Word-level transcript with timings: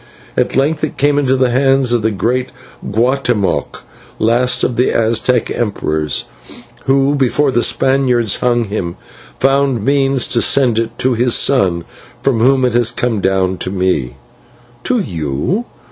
At 0.35 0.55
length 0.55 0.83
it 0.83 0.97
came 0.97 1.19
into 1.19 1.35
the 1.37 1.51
hands 1.51 1.93
of 1.93 2.01
the 2.01 2.09
great 2.09 2.49
Guatemoc, 2.83 3.83
last 4.17 4.63
of 4.63 4.75
the 4.75 4.91
Aztec 4.91 5.51
emperors, 5.51 6.25
who, 6.85 7.13
before 7.13 7.51
the 7.51 7.61
Spaniards 7.61 8.37
hung 8.37 8.63
him, 8.63 8.95
found 9.39 9.85
means 9.85 10.25
to 10.29 10.41
send 10.41 10.79
it 10.79 10.97
to 10.97 11.13
his 11.13 11.35
son, 11.35 11.83
from 12.23 12.39
whom 12.39 12.65
it 12.65 12.73
has 12.73 12.89
come 12.89 13.21
down 13.21 13.57
to 13.59 13.69
me." 13.69 14.15
"To 14.85 14.97
you? 14.97 15.65